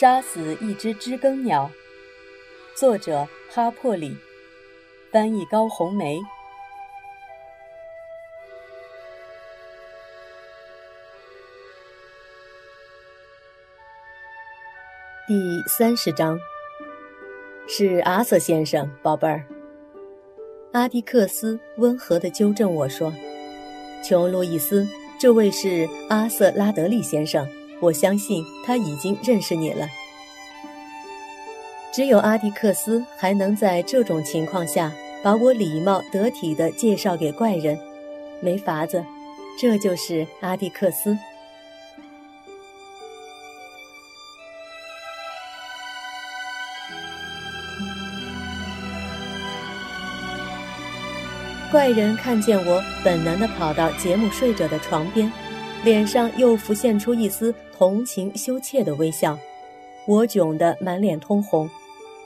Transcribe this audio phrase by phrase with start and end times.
[0.00, 1.70] 杀死一只知更鸟，
[2.74, 4.16] 作者哈珀里，
[5.12, 6.18] 翻译高红梅。
[15.28, 16.40] 第三十章，
[17.68, 19.44] 是阿瑟先生，宝贝儿。
[20.72, 23.12] 阿迪克斯温和地纠正我说
[24.02, 24.88] ：“求路易斯，
[25.20, 27.46] 这位是阿瑟拉德利先生。”
[27.80, 29.88] 我相信他已经认识你了。
[31.92, 34.92] 只有阿迪克斯还能在这种情况下
[35.24, 37.78] 把我礼貌得体地介绍给怪人，
[38.40, 39.04] 没法子，
[39.60, 41.18] 这就是阿迪克斯。
[51.72, 55.30] 怪人看见我，本能地跑到杰姆睡着的床边，
[55.84, 57.54] 脸上又浮现出一丝。
[57.80, 59.38] 同情羞怯的微笑，
[60.06, 61.66] 我窘得满脸通红，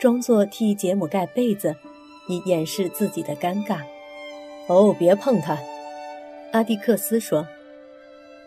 [0.00, 1.76] 装作替杰姆盖被子，
[2.26, 3.78] 以掩饰自己的尴尬。
[4.66, 5.56] 哦，别碰他，
[6.50, 7.46] 阿迪克斯说。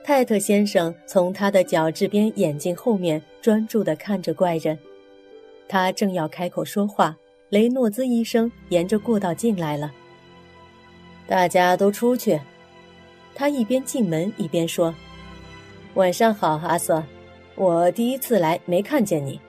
[0.04, 4.78] 泰特先生从他的角质边眼镜后面专注地看着怪人，
[5.70, 7.16] 他正要开口说话，
[7.48, 9.94] 雷诺兹医生沿着过道进来了。
[11.26, 12.38] 大家都出去，
[13.34, 14.94] 他一边进门一边说。
[15.96, 17.04] 晚上好，阿瑟。
[17.56, 19.40] 我第一次来，没看见你。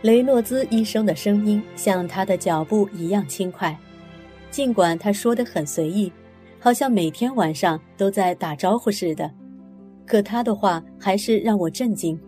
[0.00, 3.76] 雷诺兹医生的声音像他的脚步一样轻快，
[4.50, 6.10] 尽管他说的很随意，
[6.58, 9.30] 好像每天晚上都在打招呼似的，
[10.06, 12.18] 可他的话还是让我震惊，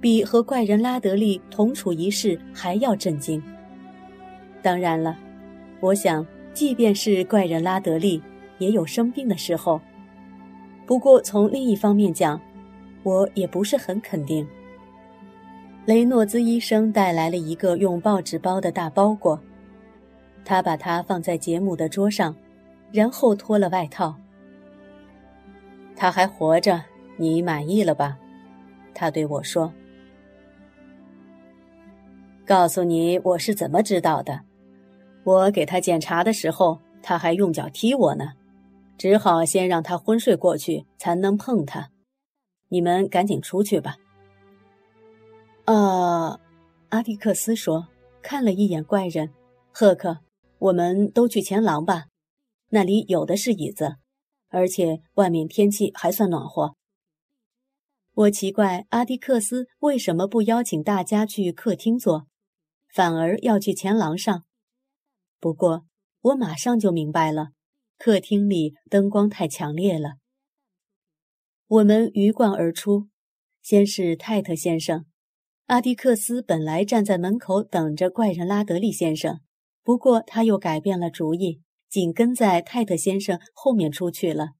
[0.00, 3.42] 比和怪人拉德利同处一室还要震惊。
[4.62, 5.18] 当然了，
[5.80, 8.22] 我想，即便是怪人拉德利，
[8.56, 9.78] 也有生病的时候。
[10.92, 12.38] 不过，从另一方面讲，
[13.02, 14.46] 我也不是很肯定。
[15.86, 19.40] 雷诺兹医生带来了一个用报纸包的大包裹，
[20.44, 22.36] 他把它放在杰姆的桌上，
[22.92, 24.14] 然后脱了外套。
[25.96, 26.78] 他还活着，
[27.16, 28.18] 你满意了吧？
[28.92, 29.72] 他对我说
[32.44, 34.38] ：“告诉你我是怎么知道的。
[35.24, 38.34] 我给他检查的时候，他还用脚踢我呢。”
[39.02, 41.90] 只好先让他昏睡过去，才能碰他。
[42.68, 43.96] 你们赶紧出去吧。
[45.64, 46.38] 呃，
[46.90, 47.88] 阿迪克斯说，
[48.22, 49.32] 看了一眼怪人，
[49.72, 50.20] 赫克，
[50.60, 52.04] 我们都去前廊吧，
[52.68, 53.96] 那里有的是椅子，
[54.50, 56.76] 而且外面天气还算暖和。
[58.14, 62.28] 我奇怪阿迪克斯为什么不邀请大家去客厅坐，
[62.94, 64.44] 反而要去前廊上。
[65.40, 65.86] 不过
[66.20, 67.48] 我马上就明白了。
[68.04, 70.14] 客厅里灯光太强烈了。
[71.68, 73.06] 我们鱼贯而出，
[73.62, 75.06] 先是泰特先生。
[75.66, 79.38] 阿迪克斯本来站在门口等着怪人拉德利先生，
[79.84, 84.54] 不过他又改变了主意，紧跟在泰特先生后面出去了。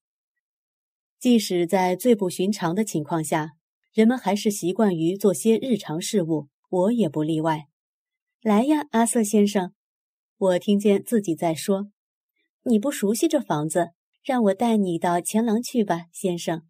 [1.19, 3.55] 即使在最不寻常的情况下，
[3.93, 7.65] 人们还是习惯于做些日常事务，我也不例外。
[8.41, 9.75] 来呀，阿瑟先生，
[10.39, 11.92] 我听见自己在说。
[12.65, 13.91] 你不熟悉这房子，
[14.23, 16.67] 让我带你到前廊去吧，先生。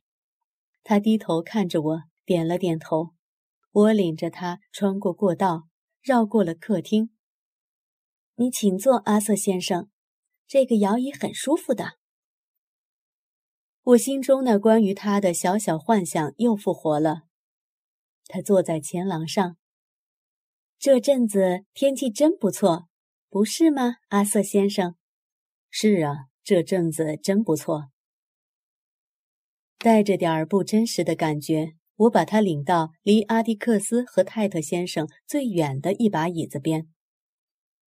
[0.82, 3.14] 他低头看着我，点了点头。
[3.72, 5.69] 我领着他穿过过道，
[6.00, 7.10] 绕过了客厅。
[8.36, 9.88] 你请坐，阿瑟先生，
[10.47, 11.98] 这个摇椅很舒服的。
[13.82, 17.25] 我心中那关于他的小小幻想又复活了。
[18.26, 19.56] 他坐在前廊上。
[20.78, 22.88] 这阵子天气真不错，
[23.28, 24.97] 不是吗，阿瑟先生？
[25.75, 27.88] 是啊，这阵子真不错。
[29.78, 36.88] 带着点儿不真实的感觉，我把他领到离阿迪克斯和泰特先生最远的一把椅子边，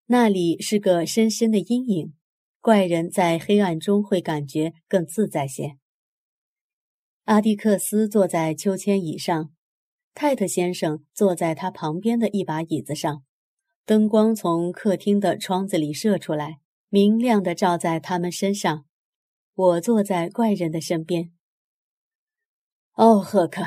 [0.06, 2.12] 那里是个深深的阴影，
[2.60, 5.78] 怪人在黑暗中会感觉更自在些。
[7.26, 9.52] 阿迪克斯坐在秋千椅上，
[10.12, 13.22] 泰特先生坐在他旁边的一把椅子上，
[13.84, 16.58] 灯光从客厅的窗子里射出来。
[16.88, 18.84] 明亮的照在他们身上，
[19.54, 21.32] 我坐在怪人的身边。
[22.92, 23.64] 哦，赫克，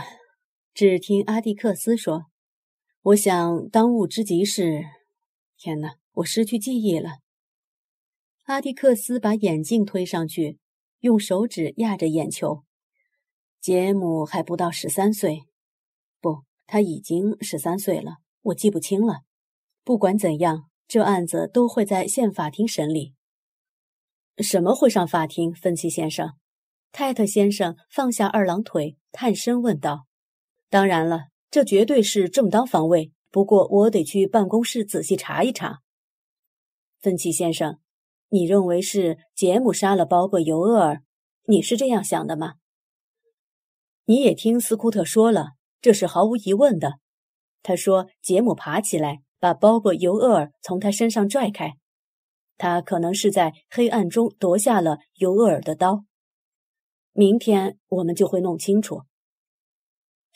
[0.73, 2.27] 只听阿蒂克斯说
[3.03, 4.85] ：“我想当务之急是……
[5.57, 7.17] 天哪，我失去记忆了。”
[8.45, 10.57] 阿蒂克斯把眼镜推上去，
[11.01, 12.63] 用手指压着眼球。
[13.59, 15.43] 杰姆还不到十三岁，
[16.21, 18.19] 不，他已经十三岁了。
[18.41, 19.23] 我记不清了。
[19.83, 20.68] 不管怎样。
[20.89, 23.13] 这案子都会在县法庭审理。
[24.39, 25.53] 什么会上法庭？
[25.53, 26.33] 芬奇先生，
[26.91, 30.07] 泰特先生放下二郎腿，探身问道
[30.67, 33.11] ：“当然了，这绝对是正当防卫。
[33.29, 35.81] 不过我得去办公室仔细查一查。
[36.99, 37.77] 芬奇先生，
[38.29, 41.03] 你认为是杰姆杀了鲍勃·尤厄尔？
[41.45, 42.55] 你是这样想的吗？
[44.05, 45.49] 你也听斯库特说了，
[45.81, 46.97] 这是毫无疑问的。
[47.61, 51.73] 他说，杰姆爬起来，把鲍勃·尤厄尔从他身上拽开。
[52.57, 56.03] 他可能是在黑暗中夺下了尤厄尔的刀。
[57.13, 59.03] 明天我们就会弄清楚。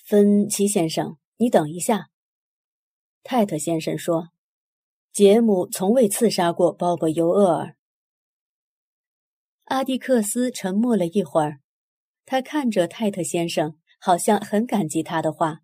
[0.04, 2.10] 芬奇先生，你等一下。
[3.24, 4.30] 泰特先生说
[5.14, 7.76] ：“杰姆从未刺杀过鲍勃·尤厄尔。”
[9.66, 11.60] 阿蒂克斯沉默了一会儿，
[12.26, 15.60] 他看着泰特先生，好像很感激他的话。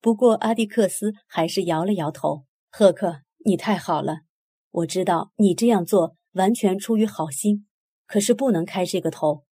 [0.00, 4.20] 不过阿蒂克斯还是摇了摇头：“赫克，你太好了。
[4.70, 7.66] 我知道你这样做完全出于好心，
[8.06, 9.44] 可是不能开这个头。”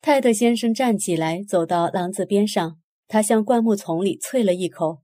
[0.00, 5.02] 泰特先生站起来，走到廊子边上，他向灌木丛里啐了一口。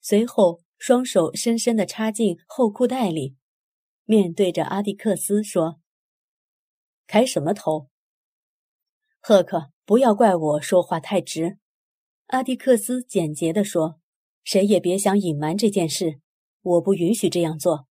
[0.00, 3.36] 随后，双手深深地插进后裤袋里，
[4.04, 5.80] 面对着阿蒂克斯说
[7.06, 7.88] ：“开什么头？”
[9.20, 11.58] 赫克，不要怪我说话太直。”
[12.28, 14.00] 阿迪克斯简洁地说
[14.44, 16.20] ，“谁也别想隐瞒这件事，
[16.62, 17.86] 我不允许这样做。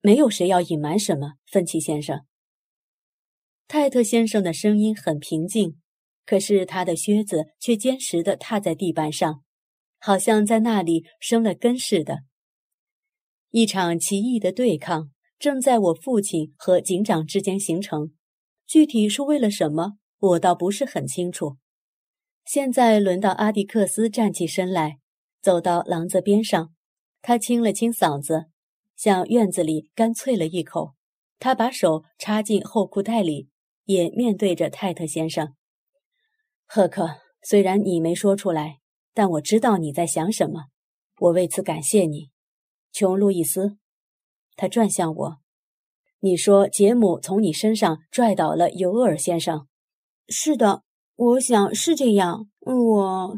[0.00, 2.24] 没有谁要隐瞒什么，芬奇先生。”
[3.66, 5.80] 泰特先生的声音很平静，
[6.26, 9.42] 可是他的靴子却坚实地踏在地板上。
[9.98, 12.24] 好像在那里生了根似的。
[13.48, 18.12] 一场奇异的对抗正在我父亲和警长之间形成，
[18.66, 21.56] 具体是为了什么，我倒不是很清楚。
[22.44, 24.98] 现在轮到阿迪克斯站起身来，
[25.44, 26.72] 走到廊子边上，
[27.20, 28.46] 他清了清嗓子，
[28.96, 30.94] 向院子里干啐了一口。
[31.38, 33.50] 他把手插进后裤袋里，
[33.84, 35.54] 也面对着泰特先生。
[36.64, 37.10] 赫克，
[37.42, 38.78] 虽然你没说出来。
[39.16, 40.64] 但我知道你在想什么，
[41.20, 42.30] 我为此感谢你，
[42.90, 43.78] 琼·路易斯。
[44.56, 45.36] 他转向我，
[46.18, 49.68] 你说杰姆从你身上拽倒了尤厄尔先生。
[50.28, 50.82] 是的，
[51.14, 52.50] 我想是这样。
[52.58, 53.36] 我，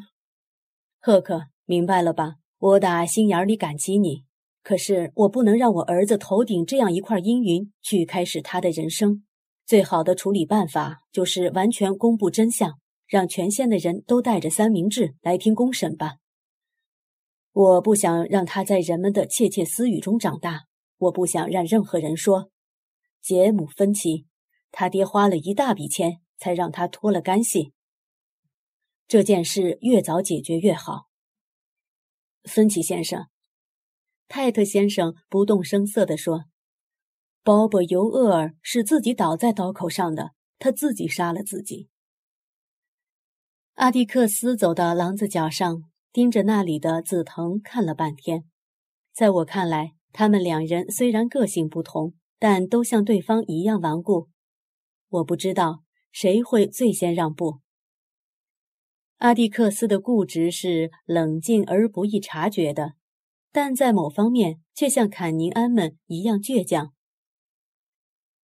[0.99, 2.37] 赫克，明白了吧？
[2.59, 4.25] 我打心眼里感激你。
[4.63, 9.25] 可是我不能让我儿子头顶这样一块阴云去开始他的人生。
[9.67, 12.79] 最好的处理办法就是完全公布真相。
[13.09, 16.17] 让全县的人都带着三明治来听公审吧。
[17.53, 20.65] 我不想让他在人们的窃窃私语中长大。
[20.99, 22.51] 我不想让任何人说，
[23.23, 24.27] 杰姆·芬奇，
[24.73, 27.73] 他爹花了一大笔钱才让他脱了干系。
[29.07, 31.06] 这件事越早解决越好。
[32.47, 33.27] 芬奇先生，
[34.29, 36.45] 泰特先生不动声色地说
[37.43, 41.89] ：“鲍勃·尤厄尔是自己倒在刀口上的，他自己杀了自己。”
[43.75, 45.83] 阿蒂克斯走到廊子角上，
[46.13, 48.45] 盯着那里的紫藤看了半天。
[49.13, 54.29] 在我看来，他们两人虽然个性不同，但都像对方一样顽固。
[55.09, 55.83] 我不知道
[56.13, 57.61] 谁会最先让步。
[59.19, 62.95] 阿蒂克斯的固执是冷静而不易察觉的，
[63.53, 66.93] 但在某方面却像坎宁安们一样倔强。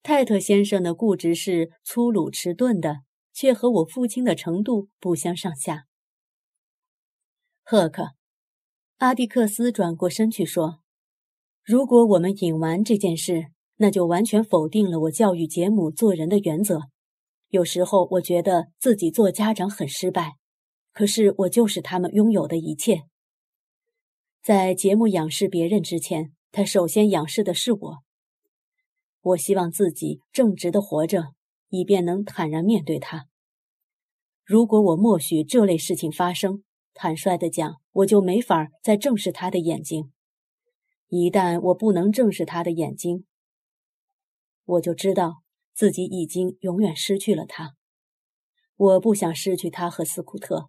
[0.02, 3.02] 泰特先生的固执是粗鲁迟钝的。
[3.34, 5.86] 却和我父亲的程度不相上下。
[7.62, 8.10] 赫克，
[8.98, 10.80] 阿蒂克斯转过身去说
[11.64, 16.90] ：“如果我们隐瞒这件事，那就完全否定了我教育杰姆做人的原则。
[17.48, 20.32] 有时候我觉得自己做家长很失败，
[20.92, 23.02] 可是我就是他们拥有的一切。
[24.42, 27.98] 在杰姆仰视别人之前，他首先仰视的是我。
[29.20, 31.34] 我希望自己正直的活着。”
[31.74, 33.28] 以便能坦然面对他。
[34.44, 40.12] 如果我默许这类事情发生，坦率的讲，我就没法再正视他的眼睛。
[41.08, 43.24] 一旦我不能正视他的眼睛，
[44.66, 47.74] 我就知道自己已经永远失去了他。
[48.76, 50.68] 我不想失去他和斯库特，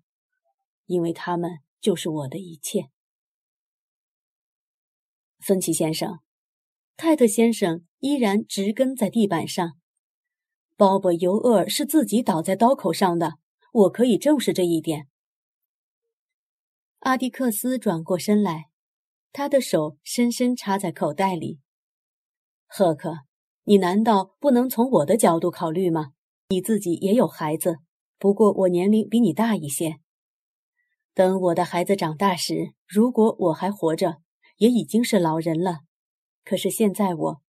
[0.86, 2.90] 因为他们就是我的一切。
[5.40, 6.20] 芬奇先生，
[6.96, 9.74] 泰特先生依然直跟在地板上。
[10.76, 13.34] 鲍勃·尤厄是自己倒在刀口上的，
[13.72, 15.08] 我可以证实这一点。
[17.00, 18.70] 阿迪克斯转过身来，
[19.32, 21.60] 他的手深深插在口袋里。
[22.66, 23.20] 赫克，
[23.66, 26.14] 你难道不能从我的角度考虑吗？
[26.50, 27.80] 你自己也有孩子，
[28.18, 30.00] 不过我年龄比你大一些。
[31.14, 34.18] 等我的孩子长大时，如果我还活着，
[34.58, 35.82] 也已经是老人了。
[36.44, 37.42] 可是现在我，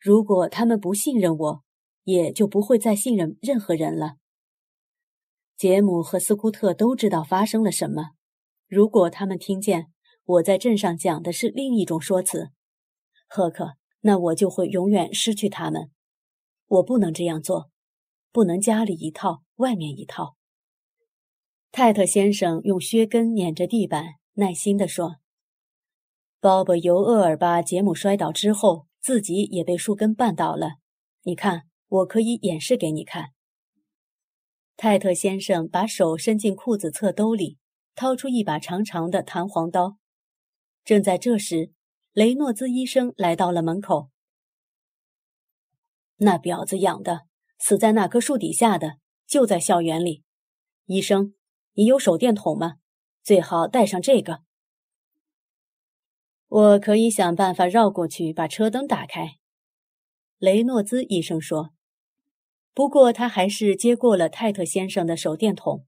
[0.00, 1.62] 如果他们不信任我，
[2.04, 4.14] 也就不会再信任任何人了。
[5.58, 8.12] 杰姆和斯库特都知道发生了什么。
[8.66, 9.88] 如果他们听见
[10.24, 12.50] 我在镇上讲的是另一种说辞，
[13.28, 15.90] 赫克，那我就会永远失去他们。
[16.66, 17.68] 我不能这样做，
[18.32, 20.36] 不能家里一套，外面一套。
[21.72, 25.18] 泰特先生用靴跟碾着地板，耐心地说
[26.40, 30.78] ：“鲍勃·尤厄尔巴杰姆摔倒之后，自己也被树根绊倒了。
[31.22, 33.30] 你看，我可以演示给你看。”
[34.76, 37.58] 泰特先生把手伸进裤子侧兜里，
[37.94, 39.96] 掏出一把长长的弹簧刀。
[40.84, 41.70] 正在这时，
[42.12, 44.10] 雷诺兹医生来到了门口。
[46.16, 47.26] 那婊子养的，
[47.58, 50.24] 死在那棵树底下的，就在校园里。
[50.86, 51.34] 医生。
[51.80, 52.74] 你有手电筒吗？
[53.22, 54.42] 最好带上这个。
[56.46, 59.38] 我可以想办法绕过去，把车灯打开。”
[60.36, 61.70] 雷诺兹医生说。
[62.74, 65.86] 不过他还是接过了泰特先生的手电筒。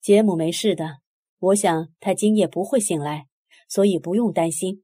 [0.00, 0.98] 杰姆没事的，
[1.38, 3.28] 我想他今夜不会醒来，
[3.68, 4.82] 所以不用担心。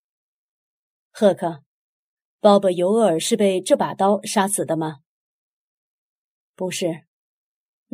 [1.11, 1.65] 赫克，
[2.39, 5.01] 鲍勃·尤厄尔是被这把刀杀死的吗？
[6.55, 7.05] 不是。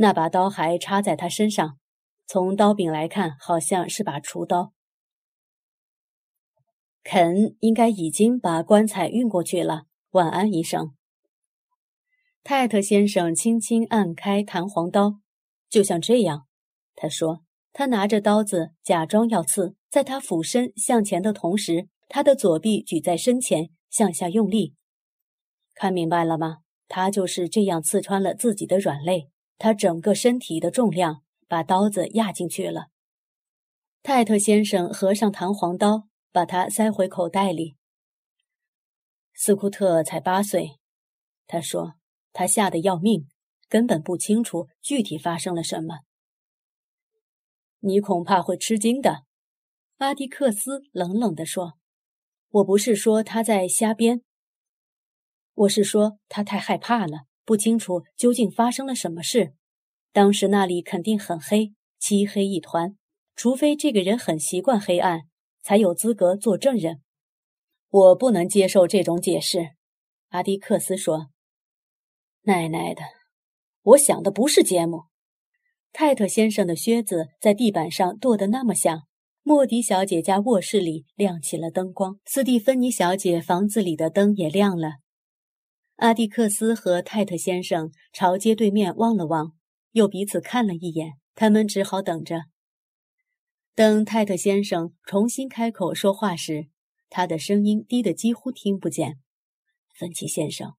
[0.00, 1.76] 那把刀还插在他身上，
[2.24, 4.72] 从刀柄来看，好像是把厨刀。
[7.02, 9.86] 肯应该已经把棺材运过去了。
[10.10, 10.94] 晚安，医生。
[12.44, 15.18] 泰特先生轻轻按开弹簧刀，
[15.68, 16.46] 就像这样。
[16.94, 17.42] 他说
[17.74, 24.76] ：“他拿着刀子，假装要刺，在他俯身向前的同时，他的左臂举在身前，向下用力。
[25.74, 26.58] 看明白了吗？
[26.86, 32.86] 他就是这样刺穿了自己的软肋。”他整个身体的重量把刀子压进去了。
[34.02, 37.76] 泰特先生合上弹簧刀，把它塞回口袋里。
[39.34, 40.78] 斯库特才八岁，
[41.46, 41.94] 他说
[42.32, 43.28] 他吓得要命，
[43.68, 46.00] 根本不清楚具体发生了什么。
[47.80, 49.24] 你恐怕会吃惊的，
[49.98, 51.74] 阿迪克斯冷冷地说
[52.50, 54.22] ：“我不是说他在瞎编，
[55.54, 59.54] 我是说他太害怕了。”不清楚究竟发生了什么事，
[60.12, 62.98] 当时那里肯定很黑，漆黑一团。
[63.34, 65.22] 除非这个人很习惯黑暗，
[65.62, 67.00] 才有资格做证人。
[67.88, 69.70] 我不能接受这种解释，
[70.28, 71.28] 阿迪克斯说。
[72.42, 73.00] 奶奶的，
[73.80, 75.04] 我想的不是杰姆。
[75.90, 79.04] 泰特先生的靴子在地板上跺得那么响。
[79.42, 84.96] 莫迪小姐家卧室里亮起了灯光，斯蒂芬妮小姐房子里的灯也亮了。
[85.98, 89.54] 阿蒂克斯和泰特先生朝街对面望了望，
[89.90, 91.14] 又彼此看了一眼。
[91.34, 92.42] 他们只好等着。
[93.74, 96.68] 等泰特先生重新开口说话时，
[97.10, 99.18] 他的声音低得几乎听不见。
[99.92, 100.74] 芬奇先生，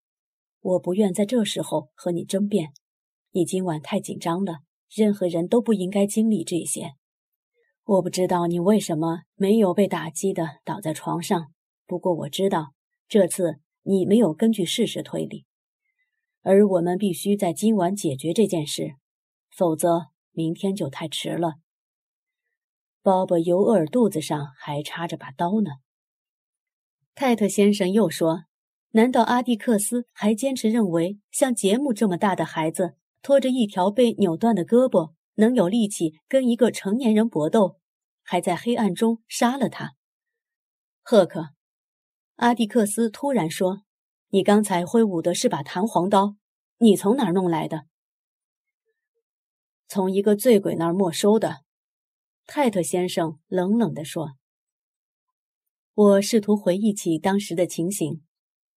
[0.62, 2.72] 我不愿在这时候和你争辩。
[3.32, 4.60] 你今晚太紧张了，
[4.90, 6.94] 任何人都不应该经历这些。
[7.84, 11.52] 我不知道你为什么没有被打击的倒在床上，
[11.86, 12.74] 不过我知道
[13.10, 13.60] 这次。
[13.83, 15.45] 你没有根据事实推理，
[16.41, 18.95] 而我们必须在今晚解决这件事，
[19.50, 21.55] 否则明天就太迟了。
[23.01, 25.71] 鲍勃·尤厄尔肚子上还插着把刀呢。
[27.15, 28.43] 泰特先生又说
[28.91, 37.79] ：“难道阿蒂克斯还坚持认为，像杰姆这么大的孩子，拖着一条被扭断的胳膊，能有力气跟一个成年人搏斗，
[38.21, 39.95] 还在黑暗中杀了他？”
[41.01, 41.55] 赫克。
[42.39, 43.81] 阿蒂克斯突然说
[44.31, 46.38] ：“你刚才挥舞的是把弹簧刀，
[46.77, 47.86] 你从哪儿弄来的
[49.89, 51.63] ？”“从一个醉鬼那儿没收的。”
[52.48, 54.38] 泰特先生冷冷地说。
[55.93, 58.24] 我试图回忆起当时的情形。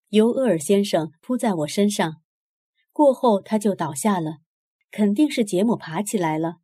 [0.08, 2.20] 尤厄尔先生扑在我身上，
[2.92, 4.38] 过后他就倒下了。
[4.90, 6.56] 肯定是杰姆爬起来了，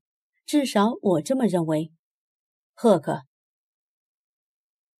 [0.44, 1.92] 至少我这么认为。
[2.74, 3.22] 赫克，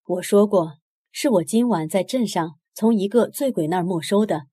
[0.05, 0.78] 我说过。
[1.21, 4.47] 是我今晚在镇上从一个醉鬼那儿没收的。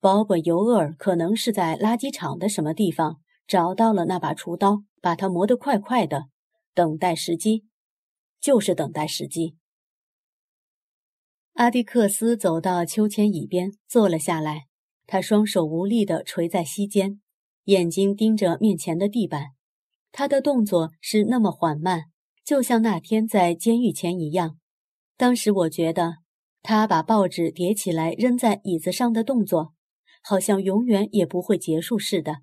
[0.00, 6.24] 鲍勃·尤厄尔可能是在垃圾场的什么地方找到了那把厨刀，把它磨得快快的，
[6.74, 7.66] 等待时机，
[8.40, 9.54] 就是等待时机。
[11.52, 14.64] 阿迪克斯走到秋千椅边坐了下来，
[15.06, 17.20] 他双手无力地垂在膝间，
[17.66, 19.50] 眼睛盯着面前的地板。
[20.10, 22.06] 他的动作是那么缓慢，
[22.44, 24.58] 就像那天在监狱前一样。
[25.16, 26.16] 当时我觉得，
[26.62, 29.74] 他把报纸叠起来扔在椅子上的动作，
[30.22, 32.38] 好像永远也不会结束似的。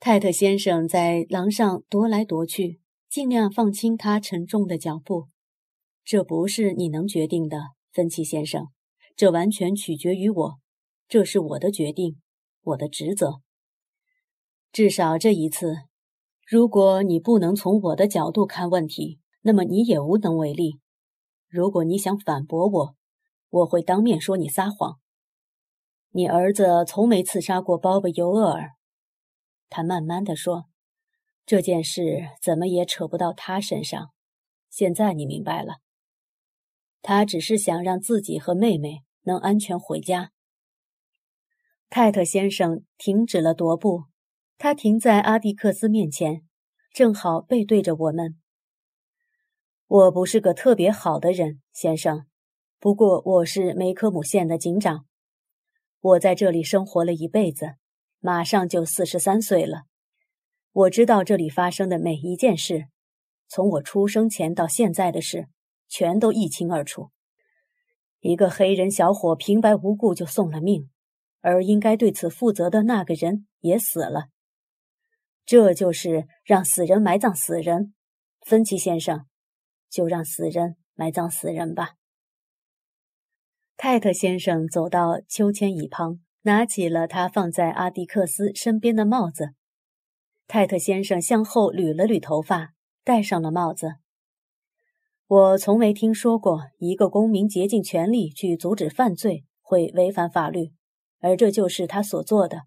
[0.00, 5.28] 泰特先生在廊上踱来踱去，尽量放轻他沉重的脚步。
[6.04, 7.58] 这不是你能决定的，
[7.92, 8.68] 芬奇先生，
[9.16, 10.58] 这完全取决于我。
[11.08, 12.16] 这是我的决定，
[12.62, 13.40] 我的职责。
[14.72, 15.76] 至少这一次，
[16.46, 20.80] 如果你不能从我的角度看问题，那么你也无能为力。
[21.54, 22.96] 如果你想反驳我，
[23.48, 24.98] 我会当面说你撒谎。
[26.10, 28.72] 你儿子从没刺杀过鲍勃·尤厄尔，
[29.70, 30.64] 他慢慢的说，
[31.46, 34.10] 这件事怎么也扯不到他身上。
[34.68, 35.76] 现在你明白了，
[37.02, 40.32] 他只是想让自己和妹妹能安全回家。
[41.88, 44.06] 泰特先生停止了踱步，
[44.58, 46.42] 他停在阿蒂克斯面前，
[46.92, 48.40] 正好背对着我们。
[49.86, 52.24] 我不是个特别好的人，先生，
[52.80, 55.04] 不过我是梅科姆县的警长。
[56.00, 57.74] 我在这里生活了一辈子，
[58.18, 59.82] 马上就四十三岁了。
[60.72, 62.86] 我知道这里发生的每一件事，
[63.46, 65.48] 从我出生前到现在的事，
[65.86, 67.10] 全都一清二楚。
[68.20, 70.88] 一个黑人小伙平白无故就送了命，
[71.42, 74.28] 而应该对此负责的那个人也死了。
[75.44, 77.92] 这就是让死人埋葬死人，
[78.40, 79.26] 芬奇先生，
[79.94, 81.92] 就让死人埋葬死人吧。
[83.76, 89.54] 泰特先生走到秋千椅旁，拿起了他放在阿迪克斯身边的帽子。
[90.48, 92.74] 泰特先生向后捋了捋头发，
[93.04, 93.94] 戴上了帽子。
[95.28, 100.72] 我从没听说过一个公民竭尽全力去阻止犯罪会违反法律，
[101.20, 102.62] 而这就是他所做的。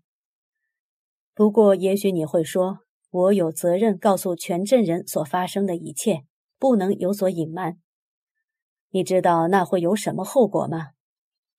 [1.33, 2.79] 不过，也许你会说，
[3.11, 6.23] 我有责任告诉全镇人所发生的一切，
[6.59, 7.77] 不能有所隐瞒。
[8.89, 10.89] 你知道那会有什么后果吗？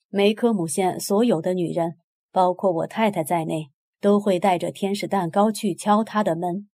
[0.08, 1.98] 梅科姆县所有的女人，
[2.32, 6.68] 包括我太太在内，都会带着天使蛋糕去敲他的门。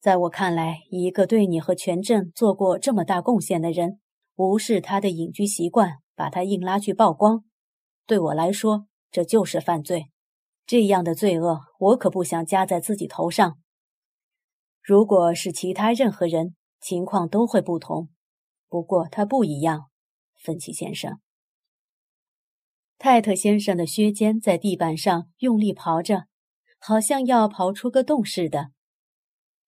[0.00, 4.00] 在我看来，一个对你和全镇做过这么大贡献的人，
[4.36, 7.44] 无视他的隐居习惯，把他硬拉去曝光，
[8.06, 10.06] 对我来说，这就是犯罪。
[10.64, 13.58] 这样的罪恶，我可不想加在自己头上。
[14.82, 18.10] 如果是其他任何人，情况都会不同。
[18.68, 19.88] 不过他不一样，
[20.34, 21.20] 芬奇先生。
[22.98, 26.26] 泰特先生的靴尖在地板上用力刨着，
[26.78, 28.72] 好像要刨出个洞似的。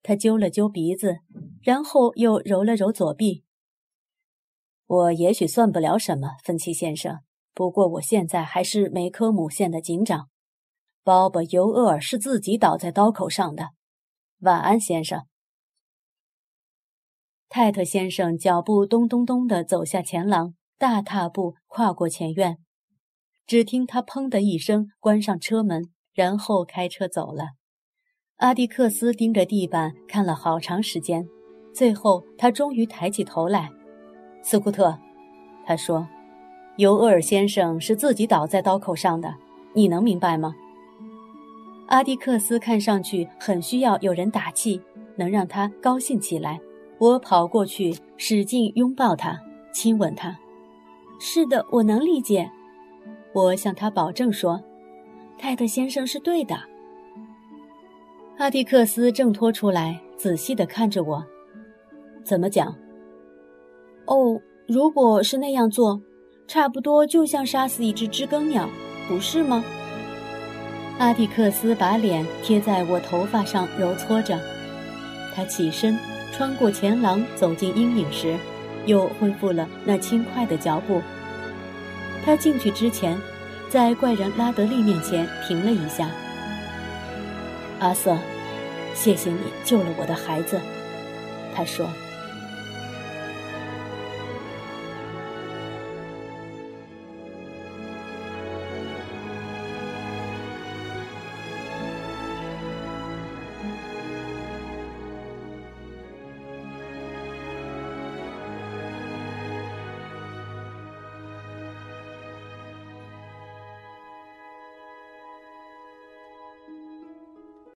[0.03, 1.17] 他揪了揪鼻子，
[1.63, 3.43] 然后又揉了揉左臂。
[4.85, 7.21] 我也许算不了什么，芬奇先生。
[7.53, 10.29] 不过我现在还是梅科姆县的警长。
[11.03, 13.69] 鲍勃·尤厄尔是自己倒在刀口上的。
[14.39, 15.25] 晚安，先生。
[17.57, 22.57] 泰特先生脚步咚咚咚地走下前廊，大踏步跨过前院。
[23.47, 27.51] 只听他“砰”的一声关上车门，然后开车走了。
[28.39, 31.25] 阿迪克斯盯着地板看了好长时间，
[31.73, 33.71] 最后他终于抬起头来
[34.43, 34.99] ：“斯库特，
[35.65, 36.05] 他说，
[36.75, 39.33] 尤厄尔先生是自己倒在刀口上的，
[39.73, 40.53] 你能明白吗？”
[41.87, 44.81] 阿迪克斯看上去很需要有人打气，
[45.15, 46.59] 能让他高兴起来。
[46.97, 49.37] 我跑过去，使劲拥抱他，
[49.73, 50.37] 亲吻他。
[51.19, 52.49] “是的，我能理解。”
[53.33, 54.61] 我向他保证说
[55.37, 56.57] ：“泰特先生是对的。”
[58.37, 61.23] 阿蒂克斯挣脱出来，仔细地看着我。
[62.23, 62.73] 怎么讲？
[64.05, 66.01] 哦，如果是那样做，
[66.47, 68.69] 差不多就像杀死一只知更鸟，
[69.07, 69.63] 不是吗？
[70.97, 74.39] 阿蒂克斯把脸贴在我头发上揉搓着。
[75.35, 75.97] 他起身，
[76.35, 78.35] 穿过前廊，走进阴影时，
[78.85, 81.01] 又恢复了那轻快的脚步。
[82.25, 83.17] 他进去之前，
[83.69, 86.09] 在怪人拉德利面前停了一下。
[87.79, 88.17] 阿瑟，
[88.93, 90.59] 谢谢你救了我的孩子，
[91.55, 91.87] 他说。